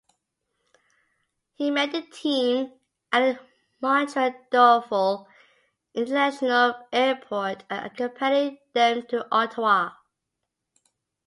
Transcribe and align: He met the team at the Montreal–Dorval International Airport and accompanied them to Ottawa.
He 1.53 1.69
met 1.69 1.91
the 1.91 2.01
team 2.01 2.73
at 3.11 3.35
the 3.37 3.45
Montreal–Dorval 3.81 5.27
International 5.93 6.87
Airport 6.91 7.65
and 7.69 7.85
accompanied 7.85 8.57
them 8.73 9.05
to 9.09 9.27
Ottawa. 9.31 9.91